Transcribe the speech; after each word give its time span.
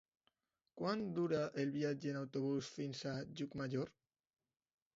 Quant 0.79 1.03
dura 1.17 1.41
el 1.65 1.75
viatge 1.75 2.09
en 2.13 2.19
autobús 2.23 2.73
fins 2.79 3.05
a 3.15 3.15
Llucmajor? 3.27 3.93